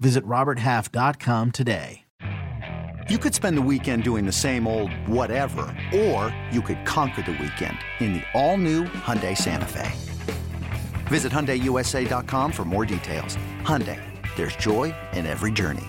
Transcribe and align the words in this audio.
Visit 0.00 0.24
RobertHalf.com 0.24 1.50
today. 1.52 2.04
You 3.10 3.18
could 3.18 3.34
spend 3.34 3.58
the 3.58 3.62
weekend 3.62 4.02
doing 4.02 4.24
the 4.24 4.32
same 4.32 4.66
old 4.66 4.90
whatever, 5.06 5.76
or 5.94 6.34
you 6.50 6.62
could 6.62 6.86
conquer 6.86 7.20
the 7.20 7.32
weekend 7.32 7.76
in 8.00 8.14
the 8.14 8.22
all-new 8.32 8.84
Hyundai 8.84 9.36
Santa 9.36 9.66
Fe. 9.66 9.92
Visit 11.08 11.30
HyundaiUSA.com 11.30 12.50
for 12.50 12.64
more 12.64 12.86
details. 12.86 13.36
Hyundai, 13.60 14.00
there's 14.36 14.56
joy 14.56 14.94
in 15.12 15.26
every 15.26 15.52
journey. 15.52 15.84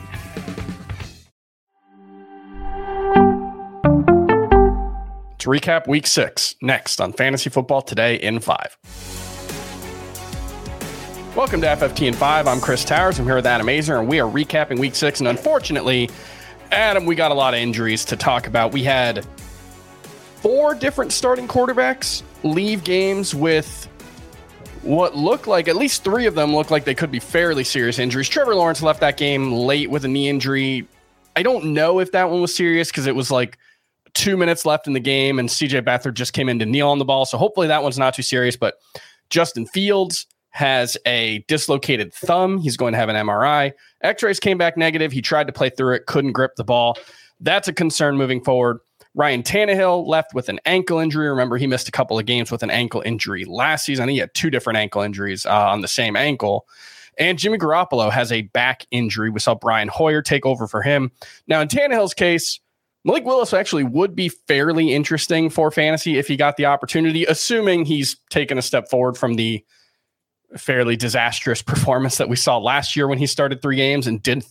To 5.39 5.51
recap 5.51 5.87
week 5.87 6.07
six, 6.07 6.55
next 6.61 6.99
on 6.99 7.13
Fantasy 7.13 7.49
Football 7.49 7.83
Today 7.83 8.15
in 8.15 8.39
five. 8.41 8.77
Welcome 11.35 11.59
to 11.61 11.67
FFT 11.67 12.07
in 12.07 12.13
five. 12.13 12.47
I'm 12.47 12.61
Chris 12.61 12.85
Towers. 12.85 13.19
I'm 13.19 13.25
here 13.25 13.35
with 13.35 13.45
Adam 13.45 13.67
Aizer, 13.67 13.99
and 13.99 14.07
we 14.07 14.21
are 14.21 14.31
recapping 14.31 14.79
week 14.79 14.95
six. 14.95 15.19
And 15.19 15.27
unfortunately, 15.27 16.09
Adam, 16.71 17.05
we 17.05 17.13
got 17.13 17.29
a 17.29 17.33
lot 17.33 17.53
of 17.53 17.59
injuries 17.59 18.05
to 18.05 18.15
talk 18.15 18.47
about. 18.47 18.71
We 18.71 18.83
had 18.83 19.27
four 20.37 20.73
different 20.73 21.11
starting 21.11 21.45
quarterbacks 21.45 22.23
leave 22.43 22.85
games 22.85 23.35
with 23.35 23.85
what 24.81 25.17
looked 25.17 25.45
like 25.45 25.67
at 25.67 25.75
least 25.75 26.05
three 26.05 26.25
of 26.25 26.35
them 26.35 26.55
looked 26.55 26.71
like 26.71 26.85
they 26.85 26.95
could 26.95 27.11
be 27.11 27.19
fairly 27.19 27.65
serious 27.65 27.99
injuries. 27.99 28.29
Trevor 28.29 28.55
Lawrence 28.55 28.81
left 28.81 29.01
that 29.01 29.17
game 29.17 29.51
late 29.51 29.91
with 29.91 30.05
a 30.05 30.07
knee 30.07 30.29
injury. 30.29 30.87
I 31.35 31.43
don't 31.43 31.73
know 31.73 31.99
if 31.99 32.13
that 32.13 32.29
one 32.29 32.39
was 32.39 32.55
serious 32.55 32.89
because 32.91 33.07
it 33.07 33.15
was 33.15 33.29
like 33.29 33.57
two 34.13 34.37
minutes 34.37 34.65
left 34.65 34.87
in 34.87 34.93
the 34.93 35.01
game 35.01 35.37
and 35.39 35.49
CJ 35.49 35.81
Beathard 35.81 36.13
just 36.13 36.31
came 36.31 36.47
in 36.47 36.59
to 36.59 36.65
kneel 36.65 36.87
on 36.87 36.97
the 36.97 37.03
ball. 37.03 37.25
So 37.25 37.37
hopefully 37.37 37.67
that 37.67 37.83
one's 37.83 37.99
not 37.99 38.13
too 38.13 38.23
serious. 38.23 38.55
But 38.55 38.75
Justin 39.29 39.65
Fields 39.65 40.27
has 40.55 40.95
a 41.05 41.43
dislocated 41.49 42.13
thumb. 42.13 42.57
He's 42.57 42.77
going 42.77 42.93
to 42.93 42.97
have 42.97 43.09
an 43.09 43.17
MRI. 43.17 43.73
X 43.99 44.23
rays 44.23 44.39
came 44.39 44.57
back 44.57 44.77
negative. 44.77 45.11
He 45.11 45.21
tried 45.21 45.47
to 45.47 45.53
play 45.53 45.69
through 45.69 45.95
it, 45.95 46.05
couldn't 46.05 46.31
grip 46.31 46.55
the 46.55 46.63
ball. 46.63 46.97
That's 47.41 47.67
a 47.67 47.73
concern 47.73 48.15
moving 48.15 48.41
forward. 48.41 48.79
Ryan 49.15 49.43
Tannehill 49.43 50.07
left 50.07 50.33
with 50.33 50.47
an 50.47 50.61
ankle 50.65 50.97
injury. 50.99 51.27
Remember, 51.27 51.57
he 51.57 51.67
missed 51.67 51.89
a 51.89 51.91
couple 51.91 52.17
of 52.17 52.25
games 52.25 52.51
with 52.51 52.63
an 52.63 52.69
ankle 52.69 53.03
injury 53.05 53.43
last 53.43 53.83
season. 53.83 54.07
He 54.07 54.17
had 54.17 54.33
two 54.33 54.49
different 54.49 54.77
ankle 54.77 55.01
injuries 55.01 55.45
uh, 55.45 55.71
on 55.71 55.81
the 55.81 55.89
same 55.89 56.15
ankle. 56.15 56.65
And 57.19 57.37
Jimmy 57.37 57.57
Garoppolo 57.57 58.09
has 58.09 58.31
a 58.31 58.43
back 58.43 58.87
injury. 58.91 59.29
We 59.29 59.41
saw 59.41 59.55
Brian 59.55 59.89
Hoyer 59.89 60.21
take 60.21 60.45
over 60.45 60.67
for 60.67 60.81
him. 60.81 61.11
Now, 61.47 61.59
in 61.59 61.67
Tannehill's 61.67 62.13
case, 62.13 62.61
Malik 63.03 63.25
Willis 63.25 63.53
actually 63.53 63.83
would 63.83 64.15
be 64.15 64.29
fairly 64.29 64.93
interesting 64.93 65.49
for 65.49 65.69
fantasy 65.69 66.17
if 66.17 66.29
he 66.29 66.37
got 66.37 66.55
the 66.55 66.65
opportunity, 66.65 67.25
assuming 67.25 67.83
he's 67.83 68.15
taken 68.29 68.57
a 68.57 68.61
step 68.61 68.89
forward 68.89 69.17
from 69.17 69.33
the 69.33 69.65
fairly 70.57 70.95
disastrous 70.95 71.61
performance 71.61 72.17
that 72.17 72.29
we 72.29 72.35
saw 72.35 72.57
last 72.57 72.95
year 72.95 73.07
when 73.07 73.17
he 73.17 73.27
started 73.27 73.61
three 73.61 73.75
games 73.75 74.07
and 74.07 74.21
didn't 74.21 74.45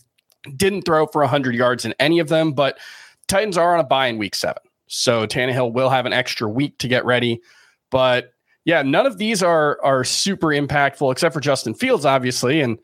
didn't 0.55 0.83
throw 0.83 1.07
for 1.07 1.21
100 1.21 1.55
yards 1.55 1.85
in 1.85 1.95
any 1.99 2.19
of 2.19 2.29
them. 2.29 2.53
But 2.53 2.77
Titans 3.27 3.57
are 3.57 3.73
on 3.73 3.79
a 3.79 3.83
bye 3.83 4.07
in 4.07 4.17
week 4.17 4.35
seven. 4.35 4.61
So 4.87 5.25
Tannehill 5.25 5.73
will 5.73 5.89
have 5.89 6.05
an 6.05 6.13
extra 6.13 6.47
week 6.47 6.77
to 6.79 6.87
get 6.87 7.05
ready. 7.05 7.41
But 7.89 8.33
yeah, 8.65 8.81
none 8.81 9.05
of 9.05 9.17
these 9.17 9.41
are 9.41 9.79
are 9.83 10.03
super 10.03 10.47
impactful 10.47 11.11
except 11.11 11.33
for 11.33 11.39
Justin 11.39 11.73
Fields, 11.73 12.05
obviously. 12.05 12.61
And 12.61 12.77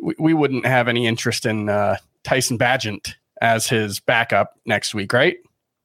we, 0.00 0.14
we 0.18 0.34
wouldn't 0.34 0.66
have 0.66 0.88
any 0.88 1.06
interest 1.06 1.46
in 1.46 1.68
uh, 1.68 1.96
Tyson 2.22 2.58
Bagent 2.58 3.14
as 3.40 3.68
his 3.68 4.00
backup 4.00 4.54
next 4.64 4.94
week, 4.94 5.12
right? 5.12 5.36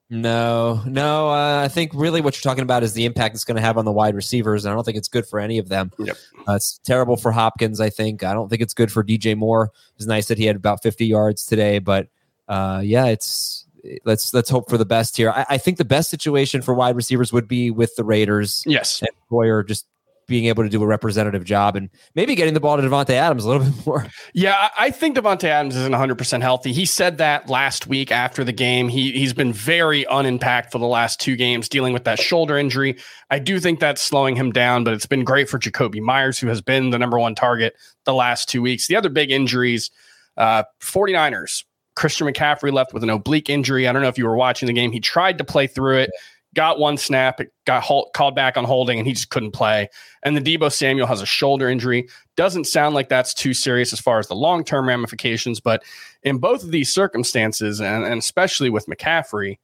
No, 0.10 0.82
no. 0.86 1.30
Uh, 1.30 1.62
I 1.64 1.68
think 1.68 1.92
really 1.94 2.20
what 2.20 2.36
you're 2.36 2.50
talking 2.50 2.64
about 2.64 2.82
is 2.82 2.94
the 2.94 3.06
impact 3.06 3.36
it's 3.36 3.46
going 3.46 3.58
to 3.58 3.62
have 3.62 3.78
on 3.78 3.86
the 3.86 3.92
wide 3.92 4.16
receivers. 4.16 4.66
And 4.66 4.72
I 4.72 4.76
don't 4.76 4.84
think 4.84 4.98
it's 4.98 5.08
good 5.08 5.28
for 5.28 5.40
any 5.40 5.60
of 5.60 5.70
them. 5.70 5.92
Yep. 6.00 6.18
Uh, 6.48 6.54
it's 6.54 6.80
terrible 6.80 7.16
for 7.16 7.32
Hopkins, 7.32 7.80
I 7.80 7.92
think. 7.92 8.24
I 8.24 8.34
don't 8.34 8.50
think 8.50 8.62
it's 8.62 8.74
good 8.74 8.92
for 8.92 9.04
DJ 9.04 9.38
Moore. 9.38 9.72
It's 9.98 10.08
nice 10.08 10.28
that 10.28 10.40
he 10.40 10.46
had 10.46 10.56
about 10.56 10.82
50 10.82 11.06
yards 11.06 11.46
today. 11.46 11.78
But 11.78 12.08
uh, 12.48 12.82
yeah, 12.84 13.06
it's 13.06 13.68
let's 14.04 14.34
let's 14.34 14.50
hope 14.50 14.70
for 14.70 14.78
the 14.78 14.86
best 14.86 15.16
here. 15.16 15.30
I, 15.30 15.46
I, 15.52 15.58
think 15.58 15.78
the 15.78 15.86
best 15.86 16.10
situation 16.10 16.62
for 16.62 16.74
wide 16.74 16.96
receivers 16.96 17.32
would 17.32 17.48
be 17.48 17.70
with 17.70 17.96
the 17.96 18.04
Raiders. 18.04 18.64
Yes. 18.66 19.02
And 19.02 19.12
Hoyer 19.30 19.64
just 19.64 19.86
being 20.30 20.46
able 20.46 20.64
to 20.64 20.70
do 20.70 20.82
a 20.82 20.86
representative 20.86 21.44
job 21.44 21.76
and 21.76 21.90
maybe 22.16 22.36
getting 22.36 22.54
the 22.54 22.60
ball 22.62 22.78
to 22.78 22.84
Davante 22.84 23.10
Adams 23.10 23.44
a 23.44 23.50
little 23.50 23.66
bit 23.70 23.86
more. 23.86 24.06
Yeah, 24.34 24.70
I 24.78 24.92
think 24.92 25.18
Davante 25.18 25.46
Adams 25.46 25.76
isn't 25.76 25.92
100% 25.92 26.42
healthy. 26.42 26.72
He 26.72 26.86
said 26.86 27.18
that 27.18 27.50
last 27.50 27.88
week 27.88 28.12
after 28.12 28.44
the 28.46 28.54
game. 28.54 28.88
He 28.88 29.12
he's 29.12 29.34
been 29.34 29.52
very 29.52 30.06
unimpactful 30.06 30.80
the 30.80 30.86
last 30.86 31.20
two 31.20 31.36
games 31.36 31.68
dealing 31.68 31.92
with 31.92 32.06
that 32.06 32.20
shoulder 32.20 32.58
injury. 32.58 32.98
I 33.30 33.40
do 33.40 33.60
think 33.60 33.80
that's 33.80 34.02
slowing 34.02 34.36
him 34.36 34.52
down, 34.52 34.86
but 34.86 34.94
it's 34.94 35.08
been 35.08 35.26
great 35.26 35.50
for 35.50 35.60
Jakobi 35.60 36.00
Meyers 36.00 36.40
who 36.40 36.48
has 36.48 36.62
been 36.62 36.92
the 36.92 37.00
number 37.00 37.20
1 37.20 37.36
target 37.36 37.76
the 38.06 38.14
last 38.14 38.48
2 38.48 38.62
weeks. 38.62 38.88
The 38.88 38.96
other 38.96 39.10
big 39.10 39.32
injuries 39.32 39.92
uh 40.38 40.64
49ers 40.82 41.66
Christian 41.96 42.28
McCaffrey 42.28 42.72
left 42.72 42.94
with 42.94 43.04
an 43.04 43.10
oblique 43.10 43.50
injury. 43.50 43.88
I 43.88 43.92
don't 43.92 44.02
know 44.02 44.08
if 44.08 44.18
you 44.18 44.26
were 44.26 44.38
watching 44.38 44.68
the 44.68 44.74
game. 44.74 44.92
He 44.92 45.02
tried 45.02 45.38
to 45.40 45.44
play 45.44 45.68
through 45.68 45.98
it. 45.98 46.12
Yeah 46.14 46.20
got 46.60 46.78
one 46.78 46.98
snap, 46.98 47.40
it 47.40 47.54
got 47.64 47.86
called 48.14 48.36
back 48.36 48.58
on 48.58 48.66
holding, 48.66 49.00
and 49.00 49.08
he 49.08 49.14
just 49.14 49.30
couldn't 49.30 49.52
play. 49.52 49.88
And 50.24 50.36
the 50.36 50.42
Deebo 50.42 50.70
Samuel 50.70 51.08
has 51.08 51.22
a 51.22 51.26
shoulder 51.26 51.70
injury. 51.70 52.10
Doesn't 52.36 52.66
sound 52.66 52.96
like 52.96 53.08
that's 53.08 53.34
too 53.34 53.54
serious 53.54 53.94
as 53.94 54.02
far 54.02 54.20
as 54.20 54.28
the 54.28 54.36
long 54.36 54.66
term 54.66 54.86
ramifications, 54.86 55.62
but 55.62 55.84
in 56.22 56.38
both 56.38 56.62
of 56.62 56.72
these 56.72 56.94
circumstances, 56.94 57.80
and, 57.80 58.04
and 58.04 58.20
especially 58.20 58.70
with 58.70 58.88
McCaffrey, 58.88 59.58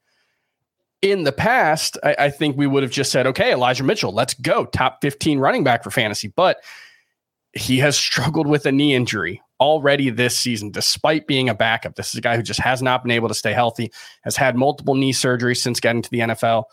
in 1.01 1.25
the 1.25 1.34
past, 1.34 1.97
I, 2.01 2.16
I 2.17 2.29
think 2.29 2.55
we 2.55 2.66
would 2.66 2.81
have 2.84 2.94
just 2.94 3.11
said, 3.11 3.28
okay, 3.28 3.51
Elijah 3.51 3.84
Mitchell, 3.84 4.13
let's 4.13 4.34
go, 4.34 4.63
top 4.63 5.00
15 5.01 5.39
running 5.39 5.66
back 5.66 5.84
for 5.84 5.91
fantasy. 5.91 6.29
But 6.29 6.63
he 7.51 7.78
has 7.79 7.97
struggled 7.97 8.47
with 8.47 8.66
a 8.66 8.72
knee 8.72 8.95
injury 8.95 9.41
already 9.59 10.09
this 10.09 10.38
season, 10.38 10.71
despite 10.71 11.27
being 11.27 11.49
a 11.49 11.55
backup. 11.55 11.95
This 11.95 12.09
is 12.09 12.16
a 12.16 12.21
guy 12.21 12.35
who 12.35 12.43
just 12.43 12.59
has 12.59 12.81
not 12.81 13.03
been 13.03 13.11
able 13.11 13.27
to 13.27 13.33
stay 13.33 13.53
healthy, 13.53 13.91
has 14.23 14.35
had 14.35 14.55
multiple 14.55 14.95
knee 14.95 15.13
surgeries 15.13 15.57
since 15.57 15.79
getting 15.79 16.01
to 16.01 16.09
the 16.09 16.19
NFL. 16.19 16.66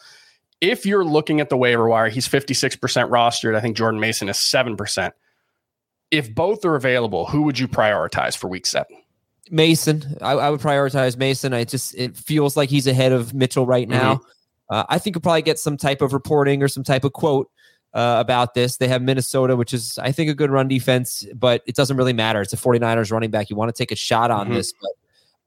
If 0.60 0.86
you're 0.86 1.04
looking 1.04 1.40
at 1.40 1.48
the 1.48 1.56
waiver 1.56 1.88
wire, 1.88 2.08
he's 2.08 2.28
56% 2.28 2.78
rostered. 3.10 3.56
I 3.56 3.60
think 3.60 3.76
Jordan 3.76 4.00
Mason 4.00 4.28
is 4.28 4.36
7%. 4.36 5.12
If 6.10 6.34
both 6.34 6.64
are 6.64 6.76
available, 6.76 7.26
who 7.26 7.42
would 7.42 7.58
you 7.58 7.66
prioritize 7.66 8.36
for 8.36 8.48
week 8.48 8.66
seven? 8.66 8.96
Mason. 9.50 10.16
I, 10.20 10.32
I 10.32 10.50
would 10.50 10.60
prioritize 10.60 11.16
Mason. 11.16 11.52
I 11.52 11.64
just, 11.64 11.94
it 11.94 12.16
feels 12.16 12.56
like 12.56 12.70
he's 12.70 12.86
ahead 12.86 13.12
of 13.12 13.34
Mitchell 13.34 13.66
right 13.66 13.88
now. 13.88 14.16
Mm-hmm. 14.16 14.24
Uh, 14.70 14.84
I 14.88 14.98
think 14.98 15.16
you'll 15.16 15.22
probably 15.22 15.42
get 15.42 15.58
some 15.58 15.76
type 15.76 16.00
of 16.00 16.12
reporting 16.12 16.62
or 16.62 16.68
some 16.68 16.84
type 16.84 17.04
of 17.04 17.12
quote 17.12 17.50
uh, 17.94 18.16
about 18.18 18.54
this. 18.54 18.76
They 18.76 18.88
have 18.88 19.02
Minnesota, 19.02 19.56
which 19.56 19.74
is, 19.74 19.98
I 19.98 20.12
think, 20.12 20.30
a 20.30 20.34
good 20.34 20.50
run 20.50 20.68
defense, 20.68 21.26
but 21.34 21.62
it 21.66 21.74
doesn't 21.74 21.96
really 21.96 22.12
matter. 22.12 22.40
It's 22.40 22.52
a 22.52 22.56
49ers 22.56 23.12
running 23.12 23.30
back. 23.30 23.50
You 23.50 23.56
want 23.56 23.74
to 23.74 23.78
take 23.78 23.92
a 23.92 23.96
shot 23.96 24.30
on 24.30 24.46
mm-hmm. 24.46 24.54
this, 24.54 24.72
but 24.72 24.90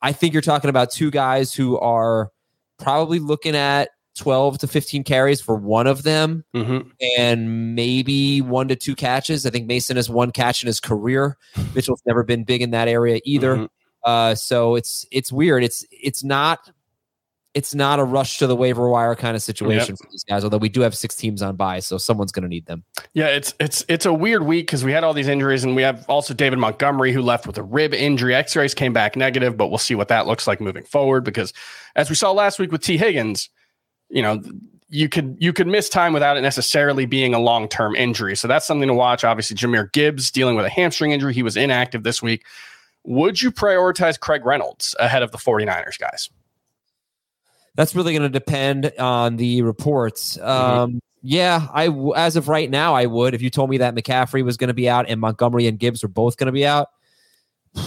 I 0.01 0.11
think 0.11 0.33
you're 0.33 0.41
talking 0.41 0.69
about 0.69 0.91
two 0.91 1.11
guys 1.11 1.53
who 1.53 1.77
are 1.79 2.31
probably 2.77 3.19
looking 3.19 3.55
at 3.55 3.89
12 4.15 4.59
to 4.59 4.67
15 4.67 5.03
carries 5.03 5.41
for 5.41 5.55
one 5.55 5.87
of 5.87 6.03
them 6.03 6.45
mm-hmm. 6.53 6.87
and 7.17 7.75
maybe 7.75 8.41
one 8.41 8.67
to 8.69 8.75
two 8.75 8.95
catches. 8.95 9.45
I 9.45 9.49
think 9.49 9.67
Mason 9.67 9.97
has 9.97 10.09
one 10.09 10.31
catch 10.31 10.63
in 10.63 10.67
his 10.67 10.79
career. 10.79 11.37
Mitchell's 11.75 12.01
never 12.05 12.23
been 12.23 12.43
big 12.43 12.61
in 12.61 12.71
that 12.71 12.87
area 12.87 13.19
either. 13.25 13.55
Mm-hmm. 13.55 13.65
Uh, 14.03 14.35
so 14.35 14.75
it's 14.75 15.05
it's 15.11 15.31
weird. 15.31 15.63
It's 15.63 15.83
it's 15.89 16.23
not 16.23 16.69
it's 17.55 17.73
not 17.73 17.99
a 17.99 18.03
rush 18.03 18.37
to 18.39 18.47
the 18.47 18.55
waiver 18.55 18.89
wire 18.89 19.15
kind 19.15 19.35
of 19.35 19.41
situation 19.41 19.93
yep. 19.93 19.97
for 19.97 20.07
these 20.11 20.25
guys. 20.25 20.43
Although 20.43 20.57
we 20.57 20.67
do 20.67 20.81
have 20.81 20.93
six 20.93 21.15
teams 21.15 21.41
on 21.41 21.55
bye, 21.55 21.79
so 21.79 21.97
someone's 21.97 22.33
going 22.33 22.43
to 22.43 22.49
need 22.49 22.65
them. 22.65 22.83
Yeah, 23.13 23.27
it's 23.27 23.55
it's 23.59 23.83
it's 23.87 24.05
a 24.05 24.13
weird 24.13 24.43
week 24.43 24.67
because 24.67 24.83
we 24.83 24.91
had 24.91 25.05
all 25.05 25.13
these 25.13 25.29
injuries, 25.29 25.63
and 25.63 25.73
we 25.75 25.81
have 25.81 26.05
also 26.09 26.33
David 26.33 26.59
Montgomery 26.59 27.13
who 27.13 27.21
left 27.21 27.47
with 27.47 27.57
a 27.57 27.63
rib 27.63 27.93
injury. 27.93 28.35
X-rays 28.35 28.73
came 28.73 28.91
back 28.91 29.15
negative, 29.15 29.55
but 29.55 29.69
we'll 29.69 29.77
see 29.77 29.95
what 29.95 30.09
that 30.09 30.27
looks 30.27 30.47
like 30.47 30.59
moving 30.59 30.83
forward. 30.83 31.23
Because 31.23 31.53
as 31.95 32.09
we 32.09 32.15
saw 32.15 32.31
last 32.31 32.59
week 32.59 32.73
with 32.73 32.81
Tee 32.81 32.97
Higgins, 32.97 33.49
you 34.09 34.21
know 34.21 34.43
you 34.89 35.07
could 35.07 35.37
you 35.39 35.53
could 35.53 35.67
miss 35.67 35.87
time 35.87 36.11
without 36.11 36.35
it 36.35 36.41
necessarily 36.41 37.05
being 37.05 37.33
a 37.33 37.39
long 37.39 37.69
term 37.69 37.95
injury. 37.95 38.35
So 38.35 38.49
that's 38.49 38.67
something 38.67 38.89
to 38.89 38.93
watch. 38.93 39.23
Obviously, 39.23 39.55
Jahmyr 39.55 39.91
Gibbs 39.93 40.29
dealing 40.29 40.57
with 40.57 40.65
a 40.65 40.69
hamstring 40.69 41.11
injury. 41.11 41.33
He 41.33 41.43
was 41.43 41.55
inactive 41.55 42.03
this 42.03 42.21
week. 42.21 42.45
Would 43.05 43.41
you 43.41 43.51
prioritize 43.51 44.19
Craig 44.19 44.45
Reynolds 44.45 44.95
ahead 44.99 45.23
of 45.23 45.31
the 45.31 45.37
49ers 45.37 45.99
guys? 45.99 46.29
That's 47.75 47.95
really 47.95 48.13
going 48.13 48.23
to 48.23 48.29
depend 48.29 48.91
on 48.99 49.37
the 49.37 49.61
reports. 49.61 50.37
Mm-hmm. 50.37 50.47
Um, 50.47 50.99
yeah, 51.21 51.67
I 51.73 51.89
as 52.15 52.35
of 52.35 52.47
right 52.47 52.69
now, 52.69 52.93
I 52.93 53.07
would. 53.07 53.33
If 53.33 53.41
you 53.41 53.49
told 53.49 53.69
me 53.69 53.79
that 53.79 53.95
McCaffrey 53.95 54.43
was 54.43 54.57
going 54.57 54.67
to 54.67 54.75
be 54.75 54.87
out 54.87 55.09
and 55.09 55.19
Montgomery 55.19 55.67
and 55.67 55.79
Gibbs 55.79 56.03
were 56.03 56.09
both 56.09 56.37
going 56.37 56.47
to 56.47 56.53
be 56.53 56.65
out, 56.65 56.89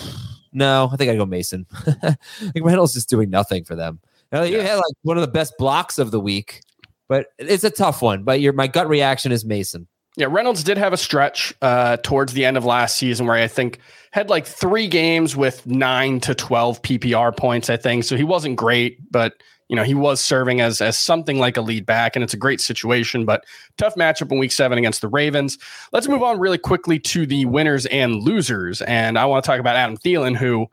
No, 0.52 0.88
I 0.92 0.96
think 0.96 1.10
I'd 1.10 1.18
go 1.18 1.26
Mason. 1.26 1.66
I 1.86 2.16
think 2.40 2.64
Reynolds 2.64 2.96
is 2.96 3.06
doing 3.06 3.30
nothing 3.30 3.64
for 3.64 3.74
them. 3.74 4.00
Now, 4.32 4.42
you 4.42 4.60
had 4.60 4.76
like 4.76 4.94
one 5.02 5.16
of 5.16 5.20
the 5.22 5.30
best 5.30 5.54
blocks 5.58 5.98
of 5.98 6.10
the 6.10 6.20
week, 6.20 6.62
but 7.08 7.28
it's 7.38 7.64
a 7.64 7.70
tough 7.70 8.02
one. 8.02 8.24
But 8.24 8.40
your 8.40 8.52
my 8.52 8.66
gut 8.66 8.88
reaction 8.88 9.32
is 9.32 9.44
Mason. 9.44 9.86
Yeah, 10.16 10.26
Reynolds 10.30 10.64
did 10.64 10.78
have 10.78 10.92
a 10.92 10.96
stretch 10.96 11.54
uh, 11.62 11.98
towards 11.98 12.32
the 12.32 12.44
end 12.44 12.56
of 12.56 12.64
last 12.64 12.96
season 12.96 13.26
where 13.26 13.36
I 13.36 13.46
think 13.46 13.78
had 14.10 14.30
like 14.30 14.46
three 14.46 14.88
games 14.88 15.36
with 15.36 15.64
nine 15.66 16.20
to 16.20 16.34
twelve 16.34 16.82
PPR 16.82 17.36
points. 17.36 17.70
I 17.70 17.76
think 17.76 18.04
so. 18.04 18.16
He 18.16 18.24
wasn't 18.24 18.56
great, 18.56 18.98
but 19.12 19.34
you 19.68 19.76
know 19.76 19.84
he 19.84 19.94
was 19.94 20.20
serving 20.20 20.60
as 20.60 20.80
as 20.80 20.98
something 20.98 21.38
like 21.38 21.56
a 21.56 21.60
lead 21.60 21.86
back, 21.86 22.16
and 22.16 22.22
it's 22.24 22.34
a 22.34 22.38
great 22.38 22.60
situation. 22.60 23.24
But 23.26 23.44
tough 23.76 23.94
matchup 23.94 24.32
in 24.32 24.38
Week 24.38 24.50
Seven 24.50 24.76
against 24.78 25.02
the 25.02 25.08
Ravens. 25.08 25.56
Let's 25.92 26.08
move 26.08 26.22
on 26.22 26.40
really 26.40 26.58
quickly 26.58 26.98
to 27.00 27.26
the 27.26 27.44
winners 27.44 27.86
and 27.86 28.16
losers, 28.16 28.82
and 28.82 29.18
I 29.18 29.26
want 29.26 29.44
to 29.44 29.46
talk 29.48 29.60
about 29.60 29.76
Adam 29.76 29.96
Thielen, 29.96 30.36
who 30.36 30.66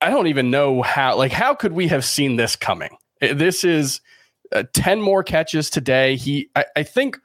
I 0.00 0.10
don't 0.10 0.26
even 0.26 0.50
know 0.50 0.82
how. 0.82 1.16
Like, 1.16 1.32
how 1.32 1.54
could 1.54 1.72
we 1.72 1.86
have 1.88 2.04
seen 2.04 2.36
this 2.36 2.56
coming? 2.56 2.96
This 3.20 3.62
is 3.62 4.00
uh, 4.52 4.64
ten 4.72 5.00
more 5.00 5.22
catches 5.22 5.70
today. 5.70 6.16
He, 6.16 6.50
I, 6.56 6.64
I 6.76 6.82
think 6.82 7.18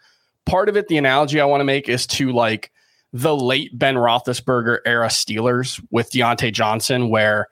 part 0.52 0.68
of 0.68 0.76
it, 0.76 0.90
the 0.90 0.98
analogy 0.98 1.40
I 1.40 1.46
want 1.46 1.62
to 1.62 1.66
make 1.66 1.88
is 1.88 2.06
to 2.08 2.34
like 2.34 2.72
the 3.14 3.36
late 3.36 3.78
Ben 3.78 3.96
Roethlisberger 3.96 4.80
era 4.86 5.08
Steelers 5.08 5.82
with 5.92 6.12
Diontae 6.12 6.52
Johnson, 6.52 7.10
where 7.10 7.48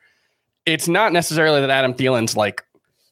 it's 0.66 0.90
not 0.90 1.14
necessarily 1.14 1.62
that 1.62 1.70
Adam 1.70 1.94
Thielen's 1.94 2.36
like 2.36 2.62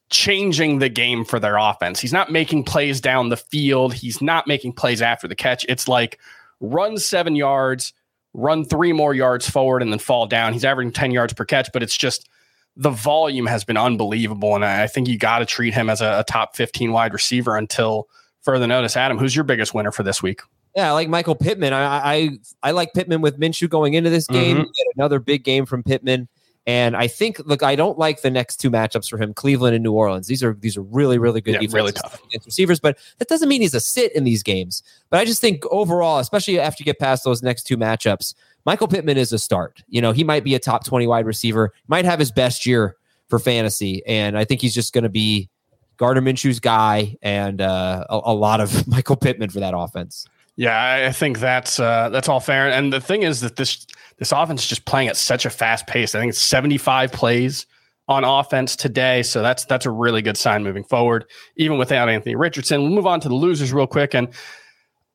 changing 0.10 0.80
the 0.80 0.90
game 0.90 1.24
for 1.24 1.40
their 1.40 1.56
offense. 1.56 2.02
He's 2.02 2.12
not 2.12 2.32
making 2.32 2.66
plays 2.66 3.00
down 3.00 3.30
the 3.30 3.38
field. 3.38 3.94
He's 3.94 4.22
not 4.22 4.46
making 4.46 4.74
plays 4.74 5.02
after 5.02 5.26
the 5.26 5.36
catch. 5.36 5.66
It's 5.70 5.88
like 5.88 6.20
run 6.60 6.98
seven 6.98 7.38
yards, 7.38 7.94
run 8.34 8.66
three 8.66 8.92
more 8.92 9.14
yards 9.14 9.50
forward, 9.50 9.82
and 9.82 9.92
then 9.92 10.00
fall 10.00 10.28
down. 10.28 10.52
He's 10.52 10.66
averaging 10.66 10.92
10 10.92 11.12
yards 11.12 11.34
per 11.34 11.46
catch, 11.46 11.70
but 11.72 11.82
it's 11.82 11.98
just 11.98 12.28
the 12.76 12.90
volume 12.90 13.46
has 13.46 13.64
been 13.64 13.78
unbelievable. 13.78 14.54
And 14.54 14.66
I 14.66 14.88
think 14.88 15.08
you 15.08 15.18
got 15.18 15.40
to 15.40 15.46
treat 15.46 15.74
him 15.74 15.90
as 15.90 16.02
a, 16.02 16.20
a 16.20 16.26
top 16.26 16.58
15 16.58 16.92
wide 16.92 17.14
receiver 17.14 17.56
until 17.56 18.10
further 18.48 18.66
notice. 18.66 18.96
Adam, 18.96 19.18
who's 19.18 19.36
your 19.36 19.44
biggest 19.44 19.74
winner 19.74 19.92
for 19.92 20.04
this 20.04 20.24
week? 20.24 20.40
Yeah, 20.74 20.88
I 20.90 20.94
like 20.94 21.10
Michael 21.10 21.36
Pittman. 21.36 21.74
I 21.74 22.14
I, 22.14 22.30
I 22.64 22.72
like 22.72 22.94
Pittman 22.94 23.20
with 23.20 23.38
Minshew 23.38 23.70
going 23.70 23.94
into 23.96 24.10
this 24.10 24.26
game. 24.26 24.58
Mm-hmm. 24.58 24.70
another 24.96 25.20
big 25.20 25.44
game 25.44 25.66
from 25.66 25.84
Pittman. 25.84 26.30
And 26.66 26.96
I 26.96 27.08
think, 27.08 27.40
look, 27.46 27.62
I 27.62 27.76
don't 27.76 27.98
like 27.98 28.22
the 28.22 28.30
next 28.30 28.58
two 28.58 28.72
matchups 28.72 29.10
for 29.10 29.18
him, 29.18 29.34
Cleveland 29.34 29.76
and 29.76 29.84
New 29.84 29.92
Orleans. 29.92 30.28
These 30.28 30.44
are 30.44 30.54
these 30.54 30.78
are 30.78 30.82
really, 30.82 31.18
really 31.18 31.42
good 31.42 31.62
yeah, 31.62 31.68
really 31.74 31.92
tough 31.92 32.22
receivers, 32.46 32.80
but 32.80 32.98
that 33.18 33.28
doesn't 33.28 33.50
mean 33.50 33.62
he's 33.62 33.74
a 33.74 33.82
sit 33.82 34.14
in 34.16 34.24
these 34.24 34.44
games. 34.44 34.82
But 35.10 35.20
I 35.20 35.26
just 35.26 35.42
think 35.42 35.66
overall, 35.66 36.20
especially 36.20 36.58
after 36.58 36.82
you 36.82 36.86
get 36.86 37.00
past 37.00 37.26
those 37.26 37.44
next 37.44 37.64
two 37.64 37.76
matchups, 37.76 38.34
Michael 38.66 38.88
Pittman 38.88 39.18
is 39.18 39.34
a 39.34 39.40
start. 39.40 39.84
You 39.90 40.02
know, 40.02 40.14
he 40.14 40.24
might 40.24 40.46
be 40.46 40.56
a 40.56 40.60
top 40.60 40.86
20 40.86 41.06
wide 41.06 41.26
receiver, 41.26 41.74
might 41.90 42.06
have 42.06 42.20
his 42.20 42.32
best 42.32 42.66
year 42.66 42.96
for 43.28 43.40
fantasy. 43.40 44.06
And 44.06 44.38
I 44.38 44.46
think 44.46 44.62
he's 44.62 44.74
just 44.74 44.94
going 44.94 45.04
to 45.04 45.10
be 45.10 45.50
Gardner 45.98 46.22
Minshew's 46.22 46.60
guy 46.60 47.18
and 47.22 47.62
uh, 47.62 48.06
a, 48.10 48.22
a, 48.26 48.34
lot 48.34 48.62
of 48.62 48.88
Michael 48.88 49.16
Pittman 49.16 49.50
for 49.50 49.60
that 49.60 49.74
offense. 49.76 50.26
Yeah, 50.56 51.06
I 51.08 51.12
think 51.12 51.40
that's 51.40 51.80
uh, 51.80 52.10
that's 52.10 52.28
all 52.28 52.40
fair. 52.40 52.72
And 52.72 52.92
the 52.92 53.02
thing 53.02 53.24
is 53.24 53.42
that 53.42 53.58
this 53.58 53.86
this 54.18 54.32
offense 54.32 54.64
is 54.64 54.68
just 54.68 54.86
playing 54.86 55.08
at 55.08 55.18
such 55.18 55.46
a 55.46 55.50
fast 55.52 55.86
pace. 55.86 56.16
I 56.16 56.20
think 56.20 56.32
it's 56.32 56.40
75 56.40 57.12
plays 57.12 57.68
on 58.08 58.24
offense 58.24 58.76
today, 58.76 59.22
so 59.22 59.44
that's 59.44 59.66
that's 59.66 59.86
a 59.86 59.92
really 59.92 60.24
good 60.24 60.38
sign 60.38 60.64
moving 60.64 60.84
forward, 60.84 61.26
even 61.58 61.78
without 61.78 62.10
Anthony 62.10 62.36
Richardson. 62.36 62.82
We'll 62.82 62.92
move 62.92 63.06
on 63.06 63.20
to 63.20 63.30
the 63.30 63.36
losers 63.36 63.72
real 63.72 63.86
quick. 63.86 64.16
And 64.16 64.30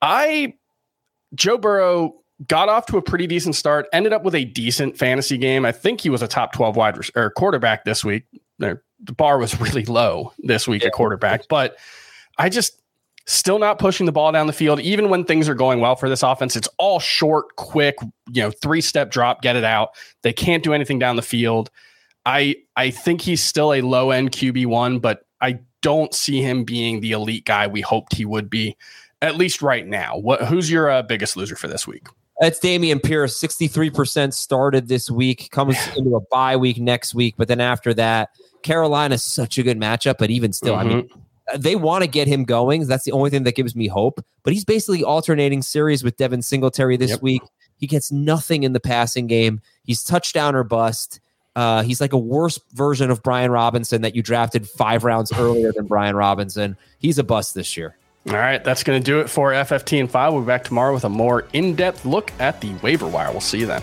I, 0.00 0.54
Joe 1.34 1.58
Burrow 1.58 2.14
got 2.46 2.68
off 2.68 2.86
to 2.86 2.96
a 2.96 3.02
pretty 3.02 3.26
decent 3.26 3.56
start, 3.56 3.86
ended 3.92 4.12
up 4.12 4.22
with 4.22 4.36
a 4.36 4.44
decent 4.44 4.96
fantasy 4.96 5.38
game. 5.38 5.64
I 5.64 5.72
think 5.72 6.00
he 6.00 6.10
was 6.10 6.22
a 6.22 6.28
top 6.28 6.52
12 6.52 6.76
wide 6.76 6.98
or 7.16 7.30
quarterback 7.30 7.84
this 7.84 8.04
week 8.04 8.24
the 9.02 9.12
bar 9.12 9.38
was 9.38 9.60
really 9.60 9.84
low 9.84 10.32
this 10.38 10.66
week 10.66 10.82
yeah. 10.82 10.88
at 10.88 10.94
quarterback, 10.94 11.48
but 11.48 11.76
I 12.38 12.48
just 12.48 12.82
still 13.26 13.58
not 13.58 13.78
pushing 13.78 14.06
the 14.06 14.12
ball 14.12 14.32
down 14.32 14.46
the 14.46 14.52
field. 14.52 14.80
Even 14.80 15.08
when 15.08 15.24
things 15.24 15.48
are 15.48 15.54
going 15.54 15.80
well 15.80 15.96
for 15.96 16.08
this 16.08 16.22
offense, 16.22 16.56
it's 16.56 16.68
all 16.78 16.98
short, 16.98 17.56
quick, 17.56 17.96
you 18.30 18.42
know, 18.42 18.50
three 18.50 18.80
step 18.80 19.10
drop, 19.10 19.42
get 19.42 19.56
it 19.56 19.64
out. 19.64 19.90
They 20.22 20.32
can't 20.32 20.62
do 20.62 20.72
anything 20.72 20.98
down 20.98 21.16
the 21.16 21.22
field. 21.22 21.70
I 22.24 22.56
I 22.76 22.90
think 22.90 23.20
he's 23.20 23.42
still 23.42 23.72
a 23.72 23.80
low 23.80 24.10
end 24.10 24.32
QB 24.32 24.66
one, 24.66 24.98
but 24.98 25.24
I 25.40 25.58
don't 25.80 26.14
see 26.14 26.40
him 26.40 26.64
being 26.64 27.00
the 27.00 27.12
elite 27.12 27.44
guy 27.44 27.66
we 27.66 27.80
hoped 27.80 28.14
he 28.14 28.24
would 28.24 28.48
be, 28.48 28.76
at 29.20 29.36
least 29.36 29.62
right 29.62 29.86
now. 29.86 30.16
What 30.16 30.42
who's 30.42 30.70
your 30.70 30.90
uh, 30.90 31.02
biggest 31.02 31.36
loser 31.36 31.56
for 31.56 31.68
this 31.68 31.86
week? 31.86 32.06
It's 32.40 32.58
Dameon 32.58 33.00
Pierce, 33.00 33.40
63% 33.40 34.32
started 34.32 34.88
this 34.88 35.08
week, 35.08 35.48
comes 35.52 35.76
into 35.96 36.16
a 36.16 36.20
bye 36.22 36.56
week 36.56 36.78
next 36.78 37.14
week, 37.14 37.34
but 37.36 37.46
then 37.46 37.60
after 37.60 37.94
that, 37.94 38.30
Carolina's 38.62 39.22
such 39.22 39.58
a 39.58 39.62
good 39.62 39.78
matchup, 39.78 40.16
but 40.18 40.30
even 40.30 40.52
still, 40.52 40.74
mm-hmm. 40.74 40.88
I 40.88 40.94
mean, 40.94 41.08
mm-hmm. 41.08 41.60
they 41.60 41.76
want 41.76 42.02
to 42.02 42.08
get 42.08 42.28
him 42.28 42.44
going. 42.44 42.86
That's 42.86 43.04
the 43.04 43.12
only 43.12 43.30
thing 43.30 43.44
that 43.44 43.54
gives 43.54 43.76
me 43.76 43.88
hope. 43.88 44.24
But 44.42 44.52
he's 44.52 44.64
basically 44.64 45.04
alternating 45.04 45.62
series 45.62 46.02
with 46.02 46.16
Devin 46.16 46.42
Singletary 46.42 46.96
this 46.96 47.10
yep. 47.10 47.22
week. 47.22 47.42
He 47.76 47.86
gets 47.86 48.12
nothing 48.12 48.62
in 48.62 48.72
the 48.72 48.80
passing 48.80 49.26
game. 49.26 49.60
He's 49.84 50.04
touchdown 50.04 50.54
or 50.54 50.64
bust. 50.64 51.20
Uh, 51.54 51.82
he's 51.82 52.00
like 52.00 52.12
a 52.12 52.18
worse 52.18 52.58
version 52.72 53.10
of 53.10 53.22
Brian 53.22 53.50
Robinson 53.50 54.02
that 54.02 54.14
you 54.14 54.22
drafted 54.22 54.68
five 54.68 55.04
rounds 55.04 55.32
earlier 55.36 55.72
than 55.72 55.86
Brian 55.86 56.16
Robinson. 56.16 56.76
He's 56.98 57.18
a 57.18 57.24
bust 57.24 57.54
this 57.54 57.76
year. 57.76 57.96
All 58.28 58.34
right, 58.34 58.62
that's 58.62 58.84
going 58.84 59.02
to 59.02 59.04
do 59.04 59.18
it 59.18 59.28
for 59.28 59.50
FFT 59.50 59.98
and 59.98 60.08
five. 60.08 60.32
We'll 60.32 60.42
be 60.42 60.46
back 60.46 60.62
tomorrow 60.62 60.94
with 60.94 61.04
a 61.04 61.08
more 61.08 61.48
in 61.52 61.74
depth 61.74 62.04
look 62.04 62.32
at 62.38 62.60
the 62.60 62.72
waiver 62.76 63.08
wire. 63.08 63.32
We'll 63.32 63.40
see 63.40 63.58
you 63.58 63.66
then. 63.66 63.82